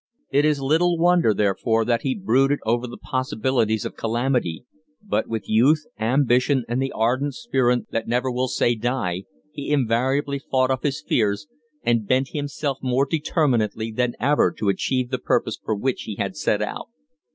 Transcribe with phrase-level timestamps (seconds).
[0.31, 4.65] It is little wonder, therefore, that he brooded over the possibilities of calamity,
[5.03, 10.39] but with youth, ambition, and the ardent spirit that never will say die, he invariably
[10.39, 11.45] fought off his fears,
[11.83, 16.35] and bent himself more determinedly than ever to achieve the purpose for which he had
[16.35, 16.87] set out.